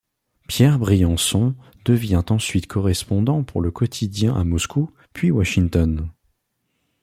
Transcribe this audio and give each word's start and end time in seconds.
Pierre 0.47 0.79
Briançon 0.79 1.53
devient 1.85 2.23
ensuite 2.29 2.65
correspondant 2.65 3.43
pour 3.43 3.61
le 3.61 3.69
quotidien 3.69 4.33
à 4.35 4.43
Moscou, 4.43 4.89
puis 5.13 5.29
Washington. 5.29 6.09